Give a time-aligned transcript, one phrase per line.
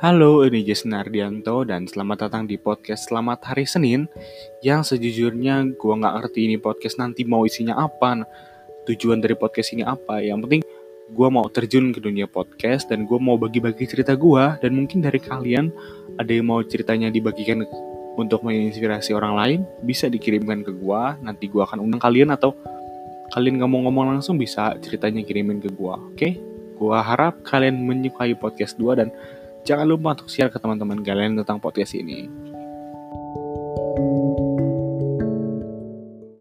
[0.00, 4.08] Halo, ini Jason Ardianto dan selamat datang di podcast Selamat Hari Senin
[4.64, 8.24] yang sejujurnya gue nggak ngerti ini podcast nanti mau isinya apa,
[8.88, 10.24] tujuan dari podcast ini apa.
[10.24, 10.62] Yang penting
[11.12, 15.20] gue mau terjun ke dunia podcast dan gue mau bagi-bagi cerita gue dan mungkin dari
[15.20, 15.68] kalian
[16.16, 17.66] ada yang mau ceritanya dibagikan
[18.16, 22.56] untuk menginspirasi orang lain bisa dikirimkan ke gue nanti gue akan undang kalian atau
[23.36, 26.40] kalian ngomong-ngomong langsung bisa ceritanya kirimin ke gue oke okay?
[26.80, 29.12] Gue harap kalian menyukai podcast 2 dan
[29.60, 32.24] Jangan lupa untuk share ke teman-teman kalian tentang podcast ini.